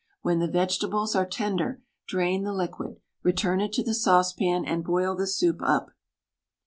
When 0.23 0.39
the 0.39 0.47
vegetables 0.47 1.15
are 1.15 1.27
tender 1.27 1.83
drain 2.07 2.41
the 2.43 2.53
liquid; 2.55 2.99
return 3.21 3.61
it 3.61 3.71
to 3.73 3.83
the 3.83 3.93
saucepan, 3.93 4.65
and 4.65 4.83
boil 4.83 5.13
the 5.15 5.27
soup 5.27 5.59
up. 5.61 5.91